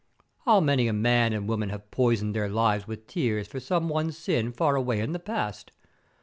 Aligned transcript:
How 0.45 0.59
many 0.59 0.87
a 0.87 0.93
man 0.93 1.31
and 1.31 1.47
woman 1.47 1.69
have 1.69 1.91
poisoned 1.91 2.35
their 2.35 2.49
lives 2.49 2.87
with 2.87 3.05
tears 3.05 3.47
for 3.47 3.59
some 3.59 3.87
one 3.87 4.11
sin 4.11 4.51
far 4.51 4.75
away 4.75 4.99
in 4.99 5.11
the 5.11 5.19
past! 5.19 5.71